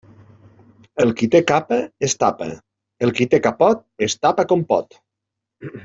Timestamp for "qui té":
1.19-1.41, 3.21-3.43